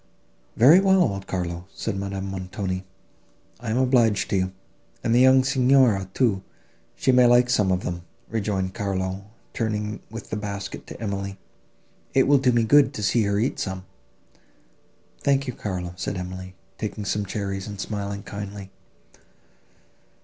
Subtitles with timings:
[0.55, 2.83] "Very well, old Carlo," said Madame Montoni;
[3.59, 4.51] "I am obliged to you."
[5.03, 6.41] "And the young Signora, too,
[6.95, 11.37] she may like some of them," rejoined Carlo, turning with the basket to Emily,
[12.15, 13.85] "it will do me good to see her eat some."
[15.19, 18.71] "Thank you, Carlo," said Emily, taking some cherries, and smiling kindly.